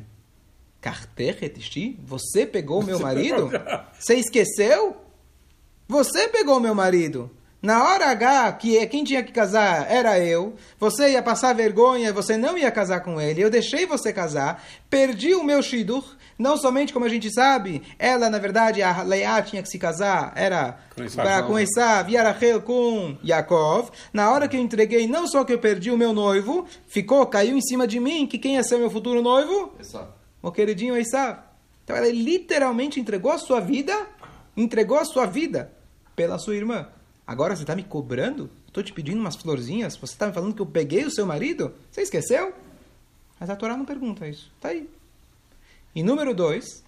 [0.80, 1.98] Kartechet ishti?
[2.04, 3.50] Você pegou o meu marido?
[3.98, 4.96] Você esqueceu?
[5.88, 7.30] Você pegou meu marido.
[7.62, 12.12] Na hora H, que é quem tinha que casar era eu, você ia passar vergonha,
[12.12, 16.04] você não ia casar com ele, eu deixei você casar, perdi o meu shidur,
[16.36, 20.32] não somente como a gente sabe, ela na verdade, a Leá tinha que se casar,
[20.34, 21.24] era Com Esav.
[21.24, 25.44] para com Esav, e a Rachel com Yaakov, na hora que eu entreguei, não só
[25.44, 28.64] que eu perdi o meu noivo, ficou, caiu em cima de mim, que quem ia
[28.64, 29.72] ser meu futuro noivo?
[29.78, 30.12] Exato.
[30.42, 31.38] o queridinho Esav.
[31.84, 33.96] Então ela literalmente entregou a sua vida,
[34.56, 35.72] entregou a sua vida
[36.16, 36.88] pela sua irmã.
[37.26, 38.50] Agora você está me cobrando?
[38.66, 39.96] Estou te pedindo umas florzinhas?
[39.96, 41.74] Você está me falando que eu peguei o seu marido?
[41.90, 42.52] Você esqueceu?
[43.38, 44.50] Mas a Torá não pergunta isso.
[44.56, 44.88] Está aí.
[45.94, 46.82] E número dois,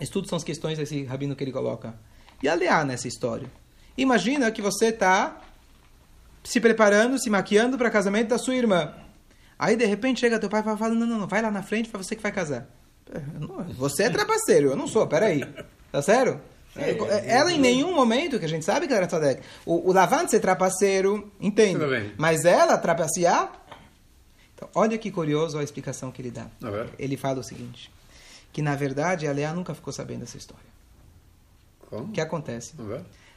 [0.00, 1.94] estudos são as questões desse rabino que ele coloca.
[2.42, 3.50] E a Leá nessa história.
[3.96, 5.40] Imagina que você está
[6.44, 8.94] se preparando, se maquiando para casamento da sua irmã.
[9.58, 11.88] Aí de repente chega teu pai e fala: não, não, não, vai lá na frente
[11.88, 12.68] para você que vai casar.
[13.12, 13.20] É,
[13.74, 15.42] Você é trapaceiro, eu não sou, peraí.
[15.90, 16.40] Tá sério?
[16.76, 19.42] Ela em nenhum momento, que a gente sabe que ela era tzadek.
[19.66, 21.78] O, o Lavante ser trapaceiro, entende.
[22.16, 23.52] Mas ela trapacear?
[24.54, 26.46] Então, olha que curioso a explicação que ele dá.
[26.98, 27.90] Ele fala o seguinte,
[28.52, 30.66] que na verdade a Leá nunca ficou sabendo dessa história.
[31.88, 32.04] ¿Cómo?
[32.04, 32.74] O que acontece?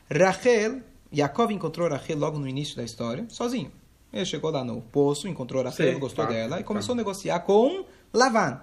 [0.10, 0.82] Rachel,
[1.13, 3.72] Yaakov encontrou Rachel logo no início da história, sozinho.
[4.12, 7.02] Ele chegou lá no poço, encontrou Rachel, Sim, gostou claro, dela e começou claro.
[7.02, 8.60] a negociar com Lavan.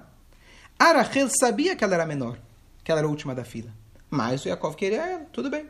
[0.79, 2.39] A Rachel sabia que ela era menor,
[2.85, 3.71] que ela era a última da fila.
[4.11, 5.67] Mas o Yaakov queria ela, tudo bem.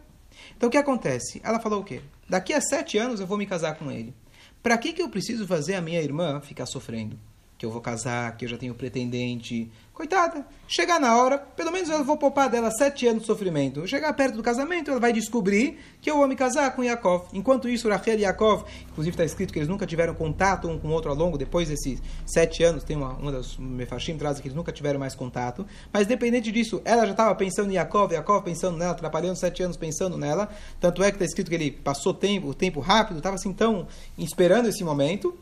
[0.57, 1.40] Então o que acontece?
[1.42, 2.01] Ela falou o quê?
[2.29, 4.14] Daqui a sete anos eu vou me casar com ele.
[4.62, 7.18] Para que, que eu preciso fazer a minha irmã ficar sofrendo?
[7.59, 9.68] Que eu vou casar, que eu já tenho pretendente.
[9.99, 13.85] Coitada, chegar na hora, pelo menos eu vou poupar dela sete anos de sofrimento.
[13.85, 17.25] Chegar perto do casamento, ela vai descobrir que eu vou me casar com Yaakov.
[17.33, 20.87] Enquanto isso, Rachel e Yaakov, inclusive está escrito que eles nunca tiveram contato um com
[20.87, 24.47] o outro ao longo, depois desses sete anos, tem uma, uma das Mefashim traz que
[24.47, 25.66] eles nunca tiveram mais contato.
[25.92, 29.77] Mas dependente disso, ela já estava pensando em Yaakov, Yaakov pensando nela, atrapalhando sete anos
[29.77, 30.49] pensando nela.
[30.79, 33.88] Tanto é que está escrito que ele passou tempo, o tempo rápido, estava assim tão
[34.16, 35.37] esperando esse momento.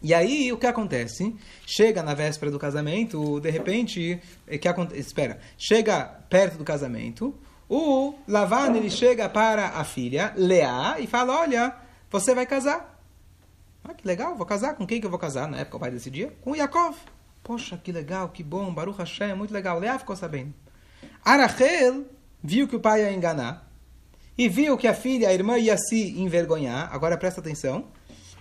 [0.00, 1.34] E aí, o que acontece?
[1.66, 4.20] Chega na véspera do casamento, de repente,
[4.60, 5.00] que acontece?
[5.00, 7.34] Espera, chega perto do casamento,
[7.68, 11.76] o Lavan ele chega para a filha, Leá, e fala: Olha,
[12.10, 12.98] você vai casar.
[13.84, 14.74] Ah, que legal, vou casar.
[14.74, 15.48] Com quem que eu vou casar?
[15.48, 16.32] Na época o pai decidia.
[16.40, 16.96] Com Yaakov.
[17.42, 19.78] Poxa, que legal, que bom, Baruch Hashem, muito legal.
[19.78, 20.54] Leá ficou sabendo.
[21.24, 22.06] Arachel
[22.42, 23.70] viu que o pai ia enganar
[24.36, 26.88] e viu que a filha, a irmã, ia se envergonhar.
[26.92, 27.88] Agora presta atenção.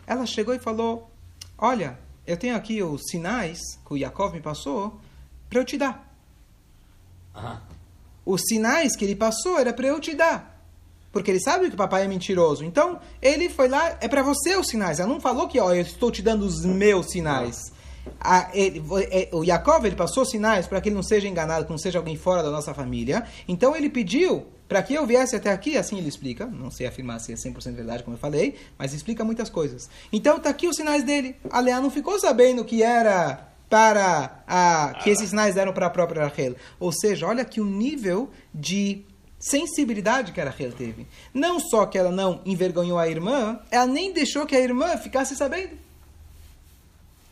[0.06, 1.12] Ela chegou e falou:
[1.58, 5.00] Olha, eu tenho aqui os sinais que o Yaakov me passou
[5.50, 6.14] para eu te dar.
[7.34, 7.62] Ah,
[8.26, 10.56] Os sinais que ele passou era para eu te dar.
[11.12, 12.64] Porque ele sabe que o papai é mentiroso.
[12.64, 15.00] Então, ele foi lá, é para você os sinais.
[15.00, 17.72] Ela não falou que, ó, eu estou te dando os meus sinais.
[18.20, 21.72] A- ele- é, o Yaakov, ele passou sinais para que ele não seja enganado, que
[21.72, 23.24] não seja alguém fora da nossa família.
[23.48, 26.46] Então, ele pediu para que eu viesse até aqui, assim ele explica.
[26.46, 29.90] Não sei afirmar se é 100% verdade, como eu falei, mas explica muitas coisas.
[30.12, 31.36] Então, tá aqui os sinais dele.
[31.50, 35.90] A Leá não ficou sabendo que era para a, que esses sinais eram para a
[35.90, 36.56] própria Rachel.
[36.80, 39.06] Ou seja, olha que o nível de
[39.40, 41.08] sensibilidade que a Rachel teve.
[41.34, 45.36] Não só que ela não envergonhou a irmã, ela nem deixou que a irmã ficasse
[45.36, 45.78] sabendo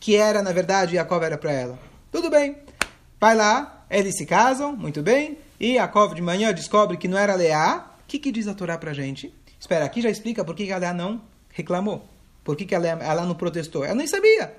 [0.00, 1.78] que era, na verdade, Jacob era para ela.
[2.12, 2.56] Tudo bem.
[3.20, 7.34] Vai lá, eles se casam, muito bem, e Jacob de manhã descobre que não era
[7.34, 7.90] Leá.
[8.02, 9.32] O que, que diz a Torá pra gente?
[9.58, 12.06] Espera, aqui já explica por que que a Leá não reclamou.
[12.44, 13.84] Por que, que a Leá, ela não protestou.
[13.84, 14.54] Ela nem sabia.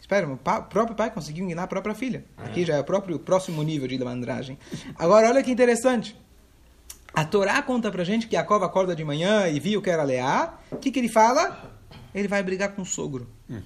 [0.00, 2.24] Espera, o pa- o próprio pai conseguiu enganar a própria filha.
[2.36, 4.58] Aqui já é o próprio próximo nível de malandragem.
[4.98, 6.14] Agora, olha que interessante.
[7.14, 10.58] A Torá conta pra gente que Jacob acorda de manhã e viu que era Leá.
[10.70, 11.72] O que, que ele fala?
[12.14, 13.26] Ele vai brigar com o sogro.
[13.48, 13.62] Em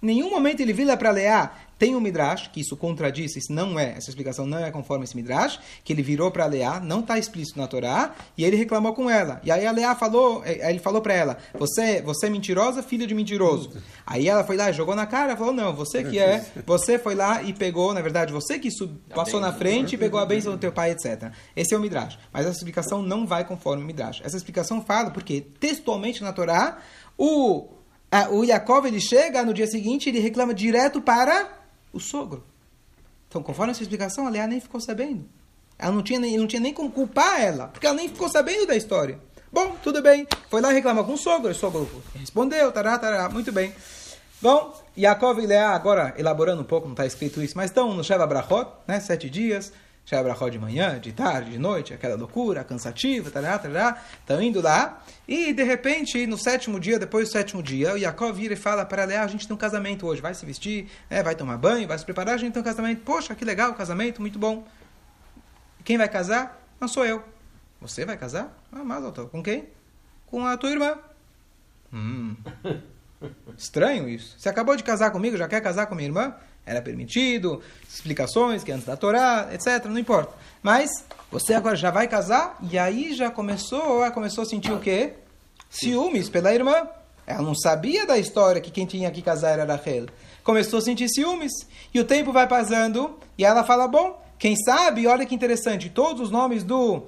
[0.00, 1.50] nenhum momento ele vira para Leá.
[1.78, 5.14] Tem um Midrash, que isso contradiz, isso não é, essa explicação não é conforme esse
[5.14, 9.08] Midrash, que ele virou para Leá, não está explícito na Torá, e ele reclamou com
[9.08, 9.40] ela.
[9.44, 13.06] E aí a Leá falou, aí ele falou para ela, você, você é mentirosa, filha
[13.06, 13.80] de mentiroso.
[14.04, 17.44] Aí ela foi lá, jogou na cara, falou, não, você que é, você foi lá
[17.44, 20.58] e pegou, na verdade, você que sub- passou na frente e pegou a bênção do
[20.58, 21.30] teu pai, etc.
[21.54, 22.18] Esse é o Midrash.
[22.32, 24.20] Mas essa explicação não vai conforme o Midrash.
[24.24, 26.78] Essa explicação fala, porque textualmente na Torá,
[27.16, 27.68] o
[28.10, 31.48] ah, o Yaakov ele chega no dia seguinte ele reclama direto para
[31.92, 32.44] o sogro.
[33.28, 35.28] Então, conforme essa explicação, a Leá nem ficou sabendo.
[35.78, 38.66] Ela não tinha nem, não tinha nem como culpar ela, porque ela nem ficou sabendo
[38.66, 39.20] da história.
[39.52, 40.26] Bom, tudo bem.
[40.50, 43.72] Foi lá reclamar com o sogro, o sogro respondeu, tará, tará, muito bem.
[44.40, 48.04] Bom, Yaakov e Leá, agora elaborando um pouco, não está escrito isso, mas estão no
[48.04, 49.72] Sheva Brachot, né, sete dias,
[50.08, 54.58] Sheva Brachot de manhã, de tarde, de noite, aquela loucura, cansativa, tará, tará, estão indo
[54.58, 58.56] lá, e de repente, no sétimo dia, depois do sétimo dia, o Yaakov vira e
[58.56, 61.58] fala para Leá, a gente tem um casamento hoje, vai se vestir, né, vai tomar
[61.58, 64.66] banho, vai se preparar, a gente tem um casamento, poxa, que legal, casamento, muito bom.
[65.84, 66.58] Quem vai casar?
[66.80, 67.22] Não sou eu.
[67.78, 68.56] Você vai casar?
[68.72, 69.26] Ah, mas eu tô.
[69.26, 69.68] Com quem?
[70.26, 70.96] Com a tua irmã.
[71.92, 72.34] Hum.
[73.58, 74.38] Estranho isso.
[74.38, 76.34] Você acabou de casar comigo, já quer casar com minha irmã?
[76.68, 79.86] Era permitido, explicações que antes da Torá, etc.
[79.86, 80.34] Não importa.
[80.62, 80.90] Mas
[81.32, 85.14] você agora já vai casar e aí já começou, ela começou a sentir o quê?
[85.70, 86.86] Ciúmes pela irmã.
[87.26, 90.06] Ela não sabia da história que quem tinha que casar era Rachel.
[90.44, 91.52] Começou a sentir ciúmes.
[91.92, 96.20] E o tempo vai passando e ela fala: Bom, quem sabe, olha que interessante, todos
[96.22, 97.02] os nomes do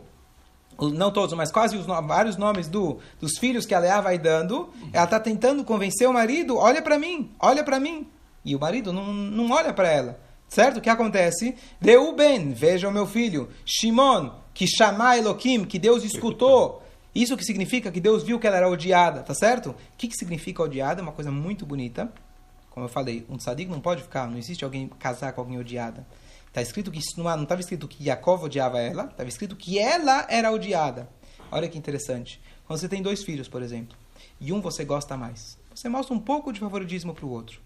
[0.89, 4.71] não todos, mas quase os vários nomes do, dos filhos que a Leá vai dando,
[4.95, 8.09] ela está tentando convencer o marido, olha para mim, olha para mim.
[8.45, 10.21] E o marido não, não olha para ela.
[10.49, 10.79] Certo?
[10.79, 11.55] O que acontece?
[11.81, 13.49] Reuben, veja o meu filho.
[13.65, 16.83] Shimon, que chamar Elohim, que Deus escutou.
[17.15, 19.71] Isso que significa que Deus viu que ela era odiada, tá certo?
[19.71, 21.01] O que, que significa odiada?
[21.01, 22.13] É uma coisa muito bonita.
[22.71, 26.07] Como eu falei, um tzadik não pode ficar, não existe alguém casar com alguém odiada.
[26.47, 30.27] Está escrito que isso não estava escrito que Yaakov odiava ela, estava escrito que ela
[30.29, 31.09] era odiada.
[31.51, 32.41] Olha que interessante.
[32.67, 33.97] Quando você tem dois filhos, por exemplo,
[34.41, 37.61] e um você gosta mais, você mostra um pouco de favoritismo para o outro.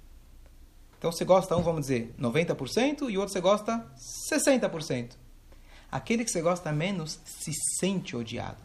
[1.05, 3.85] Então você gosta um, vamos dizer, 90% e o outro você gosta
[4.41, 5.11] 60%.
[5.93, 8.57] Aquele que você gosta menos se sente odiado.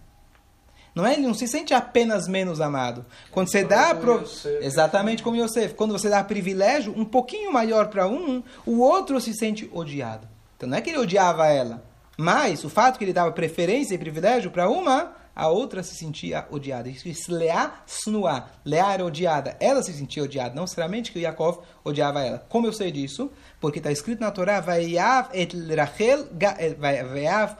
[0.95, 1.15] Não é?
[1.15, 3.05] Ele não se sente apenas menos amado.
[3.29, 4.23] Quando você dá pro...
[4.61, 9.33] exatamente como Yosef, quando você dá privilégio um pouquinho maior para um, o outro se
[9.33, 10.25] sente odiado.
[10.55, 11.83] Então não é que ele odiava ela,
[12.17, 16.45] Mas o fato que ele dava preferência e privilégio para uma, a outra se sentia
[16.51, 16.89] odiada.
[16.89, 18.49] Isso é Leá Snuá.
[18.65, 19.55] Leá era odiada.
[19.59, 20.55] Ela se sentia odiada.
[20.55, 22.39] Não necessariamente que Yaakov odiava ela.
[22.49, 23.31] Como eu sei disso?
[23.59, 26.27] Porque está escrito na Torá, Vayav et Rachel,
[26.59, 27.57] eh, Vayav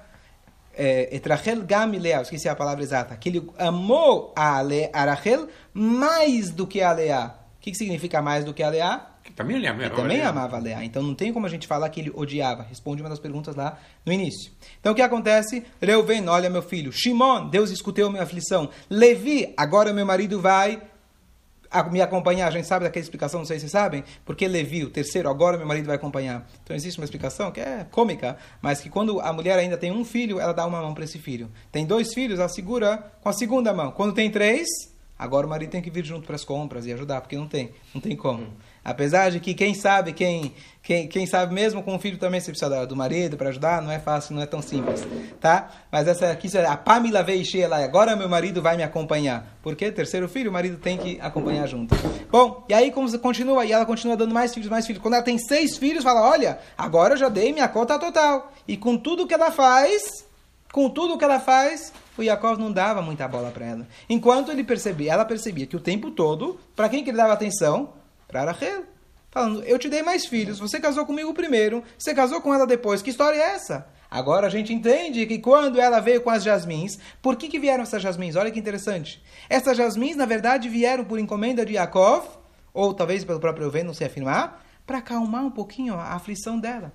[0.76, 2.22] eh, et Rachel gam Leá.
[2.22, 3.16] Esqueci a palavra exata.
[3.16, 7.36] Que ele amou a, Le, a Rachel mais do que a Leá.
[7.60, 9.06] O que, que significa mais do que a Leá?
[9.22, 9.86] Que também ele amava.
[9.86, 10.86] Ele também amava a Leá.
[10.86, 12.64] Então não tem como a gente falar que ele odiava.
[12.64, 14.50] Responde uma das perguntas lá no início.
[14.80, 15.66] Então o que acontece?
[15.82, 16.90] Reuven, olha meu filho.
[16.94, 18.70] Shimon, Deus escutou minha aflição.
[18.90, 20.82] Levi, agora meu marido vai
[21.92, 22.48] me acompanhar.
[22.48, 24.06] A gente sabe daquela explicação, não sei se vocês sabem.
[24.24, 26.48] Porque Levi, o terceiro, agora meu marido vai acompanhar.
[26.64, 30.06] Então existe uma explicação que é cômica, mas que quando a mulher ainda tem um
[30.06, 31.52] filho, ela dá uma mão para esse filho.
[31.74, 33.92] Tem dois filhos, ela segura com a segunda mão.
[33.92, 34.66] Quando tem três,
[35.20, 37.72] agora o marido tem que vir junto para as compras e ajudar, porque não tem,
[37.94, 38.48] não tem como.
[38.84, 42.50] Apesar de que quem sabe, quem, quem, quem sabe mesmo com o filho também se
[42.50, 45.06] precisa do marido para ajudar, não é fácil, não é tão simples,
[45.40, 45.70] tá?
[45.92, 49.60] Mas essa aqui, a Pamela veio lá, agora meu marido vai me acompanhar.
[49.62, 51.94] Porque terceiro filho, o marido tem que acompanhar junto.
[52.32, 55.02] Bom, e aí como continua, e ela continua dando mais filhos, mais filhos.
[55.02, 58.54] Quando ela tem seis filhos, fala, olha, agora eu já dei minha conta total.
[58.66, 60.26] E com tudo que ela faz,
[60.72, 63.88] com tudo que ela faz, o Yaakov não dava muita bola para ela.
[64.10, 67.94] Enquanto ele percebia, ela percebia que o tempo todo, para quem que ele dava atenção?
[68.30, 68.84] para Rachel.
[69.32, 73.02] Falando, eu te dei mais filhos, você casou comigo primeiro, você casou com ela depois,
[73.02, 73.88] que história é essa?
[74.10, 77.84] Agora a gente entende que quando ela veio com as jasmins, por que, que vieram
[77.84, 78.36] essas jasmins?
[78.36, 79.22] Olha que interessante.
[79.48, 82.26] Essas jasmins, na verdade, vieram por encomenda de Yaakov,
[82.74, 86.92] ou talvez pelo próprio Euven, não sei afirmar, para acalmar um pouquinho a aflição dela.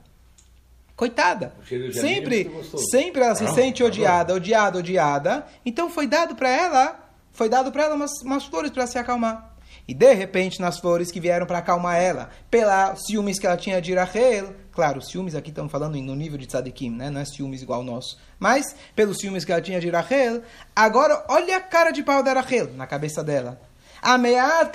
[0.97, 1.53] Coitada.
[1.93, 2.51] Sempre,
[2.91, 5.47] sempre ela se sente odiada, odiada, odiada.
[5.67, 9.55] Então foi dado para ela, foi dado para ela umas, umas flores para se acalmar.
[9.87, 13.83] E de repente, nas flores que vieram para acalmar ela, pela ciúmes que ela tinha
[13.83, 17.11] de Rachel, claro, ciúmes aqui estamos falando no nível de tzadikim, né?
[17.11, 20.43] não é ciúmes igual ao nosso, mas pelos ciúmes que ela tinha de Rachel,
[20.75, 23.61] agora olha a cara de pau da Rachel na cabeça dela.
[24.05, 24.71] Amead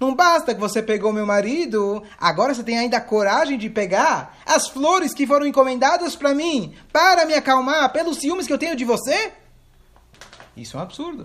[0.00, 4.36] Não basta que você pegou meu marido, agora você tem ainda a coragem de pegar
[4.44, 8.74] as flores que foram encomendadas para mim, para me acalmar pelos ciúmes que eu tenho
[8.74, 9.32] de você?
[10.56, 11.24] Isso é um absurdo.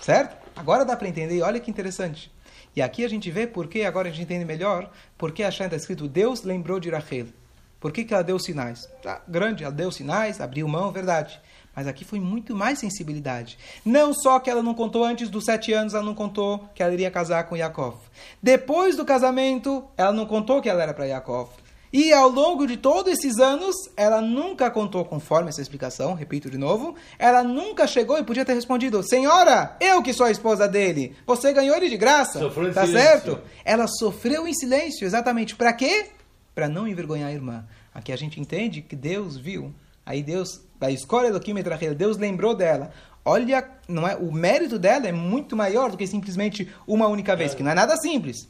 [0.00, 0.34] Certo?
[0.56, 2.32] Agora dá para entender, olha que interessante.
[2.74, 6.08] E aqui a gente vê porque, agora a gente entende melhor, porque a está escrito
[6.08, 7.26] Deus lembrou de Rachel.
[7.78, 8.88] Por que, que ela deu sinais?
[9.02, 11.40] Tá, grande, ela deu sinais, abriu mão, verdade.
[11.80, 13.56] Mas aqui foi muito mais sensibilidade.
[13.82, 16.92] Não só que ela não contou antes dos sete anos, ela não contou que ela
[16.92, 17.96] iria casar com Yaakov.
[18.42, 21.48] Depois do casamento, ela não contou que ela era para Yaakov.
[21.90, 26.58] E ao longo de todos esses anos, ela nunca contou conforme essa explicação, repito de
[26.58, 31.16] novo, ela nunca chegou e podia ter respondido: Senhora, eu que sou a esposa dele,
[31.26, 32.40] você ganhou ele de graça.
[32.40, 33.10] Sofreu tá silêncio.
[33.10, 33.40] certo?
[33.64, 35.56] Ela sofreu em silêncio, exatamente.
[35.56, 36.10] Para quê?
[36.54, 37.64] Para não envergonhar a irmã.
[37.94, 39.72] Aqui a gente entende que Deus viu.
[40.04, 42.90] Aí Deus, a escolha do Kimetrachel, Deus lembrou dela.
[43.24, 47.52] Olha, não é, o mérito dela é muito maior do que simplesmente uma única vez,
[47.52, 47.56] é.
[47.56, 48.48] que não é nada simples.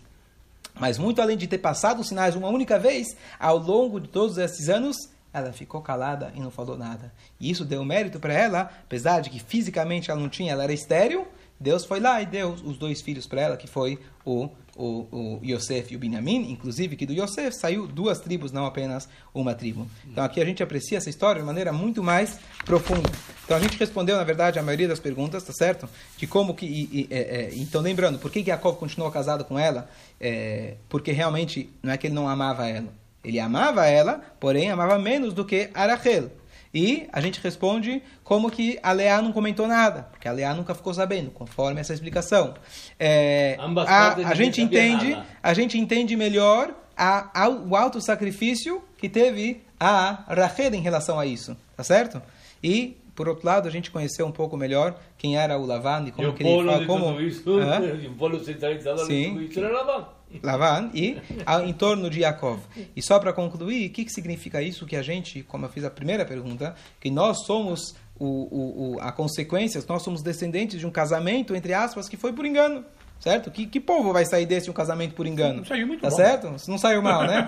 [0.79, 4.39] Mas muito além de ter passado os sinais uma única vez, ao longo de todos
[4.39, 4.97] esses anos,
[5.33, 7.13] ela ficou calada e não falou nada.
[7.39, 10.73] E isso deu mérito para ela, apesar de que fisicamente ela não tinha, ela era
[10.73, 11.27] estéril.
[11.61, 15.41] Deus foi lá e deu os dois filhos para ela, que foi o, o, o
[15.45, 19.87] Yosef e o Binyamin, inclusive que do Yosef saiu duas tribos, não apenas uma tribo.
[20.07, 23.11] Então aqui a gente aprecia essa história de maneira muito mais profunda.
[23.45, 25.87] Então a gente respondeu, na verdade, a maioria das perguntas, tá certo?
[26.17, 26.65] De como que...
[26.65, 29.87] E, e, é, então lembrando, por que Jacob continuou casado com ela?
[30.19, 32.89] É, porque realmente não é que ele não amava ela.
[33.23, 36.31] Ele amava ela, porém amava menos do que Arachel.
[36.73, 40.75] E a gente responde como que a Leá não comentou nada, porque a Leá nunca
[40.75, 42.55] ficou sabendo, conforme essa explicação.
[42.99, 49.09] É, a, a gente entende, a gente entende melhor a, a, o alto sacrifício que
[49.09, 52.23] teve a Rachel em relação a isso, tá certo?
[52.63, 56.11] E por outro lado, a gente conheceu um pouco melhor quem era o Lavan e
[56.11, 57.51] como e que ele fala como isso,
[58.09, 59.51] o polo centralizado Sim.
[59.57, 60.09] era Lavan.
[60.43, 62.61] Lavan e a, em torno de Yaakov.
[62.95, 65.85] E só para concluir, o que, que significa isso que a gente, como eu fiz
[65.85, 70.87] a primeira pergunta, que nós somos o, o, o, a consequência, nós somos descendentes de
[70.87, 72.85] um casamento, entre aspas, que foi por engano.
[73.19, 73.51] Certo?
[73.51, 75.59] Que, que povo vai sair desse um casamento por engano?
[75.59, 76.17] Não saiu muito Tá bom.
[76.17, 76.55] certo?
[76.69, 77.47] Não saiu mal, né?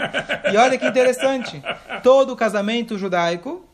[0.53, 1.62] e olha que interessante.
[2.03, 3.64] Todo casamento judaico,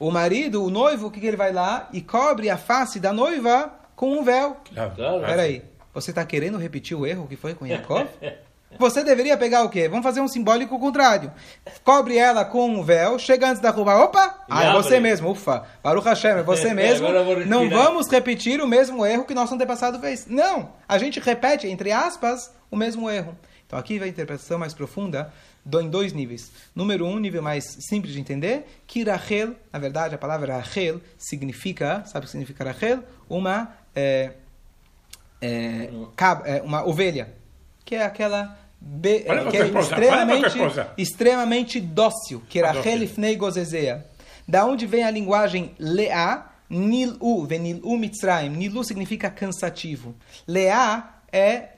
[0.00, 1.88] o marido, o noivo, o que, que ele vai lá?
[1.92, 4.56] E cobre a face da noiva com um véu.
[4.74, 5.20] Claro.
[5.24, 8.08] Peraí, você está querendo repetir o erro que foi com Yaakov?
[8.78, 9.88] Você deveria pegar o quê?
[9.88, 11.32] Vamos fazer um simbólico contrário.
[11.82, 14.44] Cobre ela com um véu, chega antes da rua, opa!
[14.50, 17.06] Ah, é você mesmo, ufa, Baruch Hashem, é você mesmo.
[17.46, 20.26] Não vamos repetir o mesmo erro que nosso antepassado fez.
[20.26, 23.36] Não, a gente repete, entre aspas, o mesmo erro.
[23.66, 25.32] Então aqui vai a interpretação mais profunda
[25.80, 26.52] em dois níveis.
[26.74, 32.04] Número um, nível mais simples de entender, que Rachel, na verdade a palavra Rachel significa,
[32.04, 33.02] sabe o que significa Rachel?
[33.28, 34.32] Uma, é,
[35.40, 37.32] é, cab- é, uma ovelha,
[37.84, 38.56] que é aquela
[38.86, 40.58] be- com que é esposa, extremamente,
[40.98, 43.02] extremamente dócil, que Ah, Rachel dócil.
[43.04, 44.04] Ifnei Gozezeia.
[44.46, 48.50] Da onde vem a linguagem Leá, Nilu, Venilu Mitzrayim.
[48.50, 50.14] Nilu significa cansativo.
[50.46, 51.68] Leá é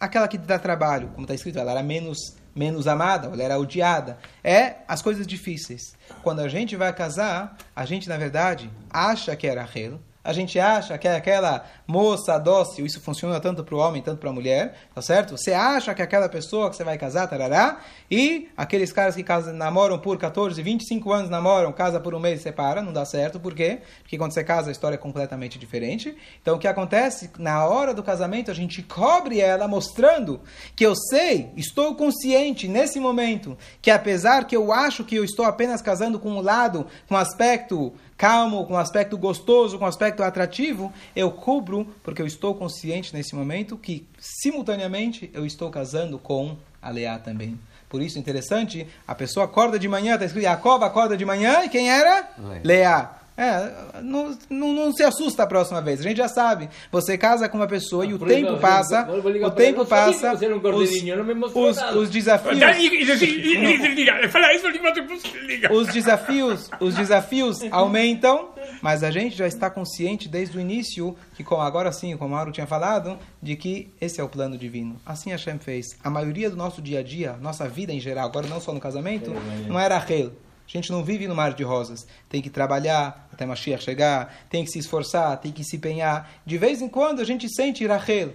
[0.00, 2.18] aquela que dá trabalho, como está escrito, ela era menos
[2.54, 4.18] menos amada, ela era odiada.
[4.44, 5.94] É as coisas difíceis.
[6.22, 10.58] Quando a gente vai casar, a gente na verdade acha que é Rachel, a gente
[10.58, 14.76] acha que aquela moça dócil, isso funciona tanto para o homem, tanto para a mulher,
[14.94, 15.36] tá certo?
[15.36, 17.80] Você acha que aquela pessoa que você vai casar, tarará,
[18.10, 22.40] e aqueles caras que casam, namoram por 14, 25 anos, namoram, casa por um mês
[22.40, 23.80] e separa, não dá certo, por quê?
[24.02, 26.16] Porque quando você casa a história é completamente diferente.
[26.40, 27.30] Então o que acontece?
[27.38, 30.40] Na hora do casamento a gente cobre ela mostrando
[30.76, 35.44] que eu sei, estou consciente nesse momento, que apesar que eu acho que eu estou
[35.44, 39.88] apenas casando com um lado, com um aspecto calmo, com um aspecto gostoso, com um
[39.88, 46.20] aspecto atrativo, eu cubro porque eu estou consciente nesse momento que simultaneamente eu estou casando
[46.20, 47.58] com a Leá também.
[47.88, 51.68] Por isso, interessante, a pessoa acorda de manhã, está escrito Jacob acorda de manhã, e
[51.68, 52.30] quem era?
[52.62, 53.21] Leá.
[53.36, 56.68] É, não, não, não se assusta a próxima vez, a gente já sabe.
[56.90, 59.86] Você casa com uma pessoa e o Por isso, tempo eu- passa, vou o tempo
[59.86, 61.98] passa, você era um os, cordeirinho, não me mostrou os, nada.
[61.98, 62.58] os desafios...
[62.60, 70.28] E- e- e- e- os desafios, os desafios aumentam, mas a gente já está consciente
[70.28, 74.20] desde o início que, como agora sim, como o Mauro tinha falado, de que esse
[74.20, 75.00] é o plano divino.
[75.04, 75.96] Assim Hashem fez.
[76.04, 78.80] A maioria do nosso dia a dia, nossa vida em geral, agora não só no
[78.80, 79.32] casamento,
[79.68, 80.32] não era Rachel.
[80.66, 82.06] A gente não vive no mar de rosas.
[82.28, 86.30] Tem que trabalhar até Mashiach chegar, tem que se esforçar, tem que se empenhar.
[86.46, 88.32] De vez em quando a gente sente Rachel.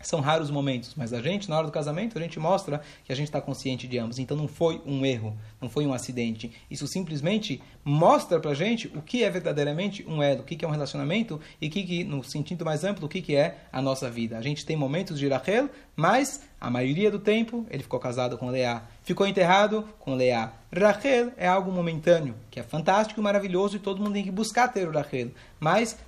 [0.00, 3.16] São raros momentos, mas a gente, na hora do casamento, a gente mostra que a
[3.16, 4.20] gente está consciente de ambos.
[4.20, 6.52] Então não foi um erro, não foi um acidente.
[6.70, 10.70] Isso simplesmente mostra pra gente o que é verdadeiramente um elo, o que é um
[10.70, 14.38] relacionamento e o que, no sentido mais amplo, o que, que é a nossa vida.
[14.38, 18.50] A gente tem momentos de Rachel, mas a maioria do tempo ele ficou casado com
[18.50, 18.84] Leá.
[19.02, 20.52] Ficou enterrado com Leá.
[20.72, 24.86] Rachel é algo momentâneo, que é fantástico maravilhoso e todo mundo tem que buscar ter
[24.86, 25.30] o Rachel.
[25.58, 25.98] Mas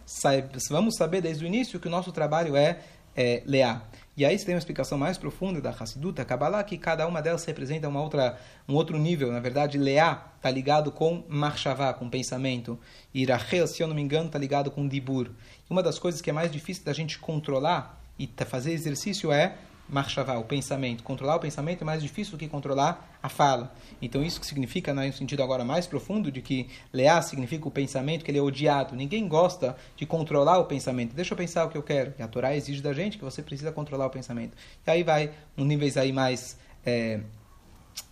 [0.70, 2.78] vamos saber desde o início que o nosso trabalho é
[3.16, 3.82] é, Leá.
[4.16, 7.44] E aí você tem uma explicação mais profunda da Hassiduta, Kabbalah, que cada uma delas
[7.44, 9.32] representa uma outra, um outro nível.
[9.32, 12.78] Na verdade, Leá está ligado com Marshavá, com pensamento.
[13.14, 15.30] E Rachel, se eu não me engano, está ligado com Dibur.
[15.70, 19.54] Uma das coisas que é mais difícil da gente controlar e ta- fazer exercício é
[19.90, 21.02] Marshavá, o pensamento.
[21.02, 23.74] Controlar o pensamento é mais difícil do que controlar a fala.
[24.00, 27.70] Então isso que significa, né, no sentido agora mais profundo, de que Leá significa o
[27.70, 28.94] pensamento, que ele é odiado.
[28.94, 31.14] Ninguém gosta de controlar o pensamento.
[31.14, 32.14] Deixa eu pensar o que eu quero.
[32.18, 34.56] E a Torá exige da gente que você precisa controlar o pensamento.
[34.86, 36.56] E aí vai um níveis aí mais...
[36.86, 37.20] é,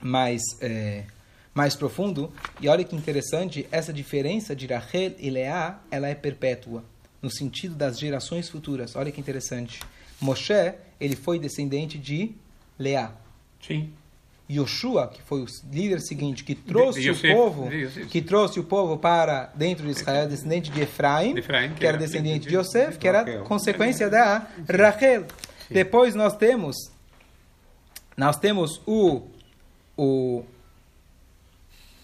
[0.01, 1.05] mais é,
[1.55, 2.33] mais profundo.
[2.61, 6.85] E olha que interessante, essa diferença de Rachel e Leá, ela é perpétua,
[7.21, 8.95] no sentido das gerações futuras.
[8.95, 9.81] Olha que interessante.
[10.21, 12.33] Moshe, ele foi descendente de
[12.79, 13.13] Leá.
[13.65, 13.93] Sim.
[14.51, 18.59] Yoshua, que foi o líder seguinte, que trouxe de o Yosef, povo, de que trouxe
[18.59, 22.07] o povo para dentro de Israel, descendente de Efraim, De Efraim, que que era era
[22.07, 23.45] descendente de de- Yosef, que era Raquel.
[23.45, 25.27] consequência da Rachel.
[25.71, 26.77] Depois nós temos
[28.17, 29.23] nós temos o
[29.99, 30.43] o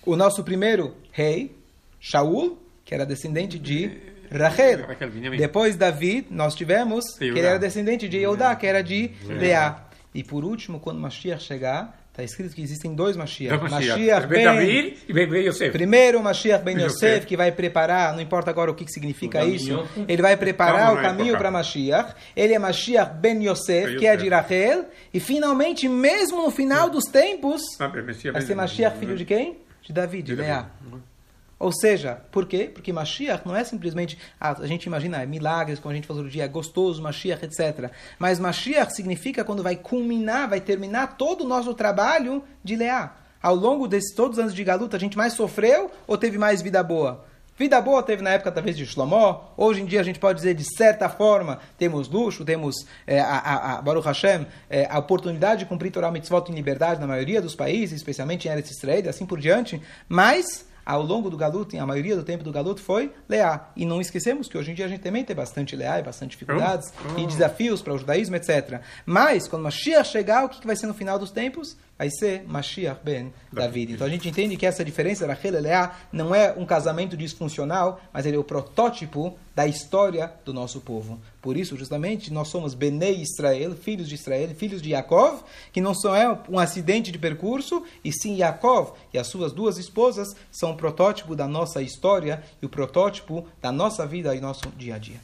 [0.05, 1.57] o nosso primeiro rei,
[1.99, 3.89] Shaul, que era descendente de
[4.31, 4.81] Rachel.
[5.37, 9.85] Depois David, nós tivemos que ele era descendente de Eudá, que era de Leá.
[10.15, 13.57] E por último, quando Mashiach chegar, está escrito que existem dois Mashiach.
[13.57, 13.99] Então, Mashiach.
[14.01, 15.73] Mashiach Vem ben David e vem vem Yosef.
[15.73, 17.27] Primeiro, o Mashiach Ben Ben Yosef, Yosef.
[17.27, 20.07] que vai preparar, não importa agora o que, que significa O isso, caminho.
[20.09, 22.15] ele vai preparar Calma, o é caminho para Mashiach.
[22.37, 24.31] Ele é Mashiach Ben Yosef, Ben que é de Yosef.
[24.37, 24.85] Rachel.
[25.13, 29.59] E finalmente, mesmo no final dos tempos, Ah, vai ser Ben- Mashiach filho de quem?
[29.83, 30.71] De David, de De Leá.
[31.65, 32.71] Ou seja, por quê?
[32.71, 36.23] Porque Mashiach não é simplesmente, ah, a gente imagina, é milagres, como a gente falou
[36.23, 37.91] no dia, é gostoso, Mashiach, etc.
[38.19, 43.15] Mas Mashiach significa quando vai culminar, vai terminar todo o nosso trabalho de Leá.
[43.43, 46.61] Ao longo desses todos os anos de Galuta, a gente mais sofreu ou teve mais
[46.61, 47.25] vida boa?
[47.57, 49.41] Vida boa teve na época, talvez, de Shlomo.
[49.57, 53.79] Hoje em dia, a gente pode dizer, de certa forma, temos luxo, temos, é, a,
[53.79, 57.55] a, Baruch Hashem, é, a oportunidade de cumprir Torah Mitzvot em liberdade na maioria dos
[57.55, 59.81] países, especialmente em Eretz Israel e assim por diante.
[60.07, 63.69] Mas, ao longo do Galut, a maioria do tempo do Galut foi Leá.
[63.77, 66.33] E não esquecemos que hoje em dia a gente também tem bastante Leá e bastante
[66.33, 67.19] dificuldades Oh, oh.
[67.21, 68.81] e desafios para o judaísmo, etc.
[69.07, 71.77] Mas, quando Mashiach chegar, o que vai ser no final dos tempos?
[71.99, 73.93] Vai ser Mashiach ben David.
[73.93, 78.01] Então a gente entende que essa diferença, Rachel e Leá, não é um casamento disfuncional,
[78.13, 81.21] mas ele é o protótipo da história do nosso povo.
[81.41, 85.43] Por isso, justamente, nós somos Benei Israel, filhos de Israel, filhos de Yaakov,
[85.73, 89.79] que não só é um acidente de percurso, e sim Yaakov e as suas duas
[89.79, 94.69] esposas são o protótipo da nossa história e o protótipo da nossa vida e nosso
[94.77, 95.21] dia a dia.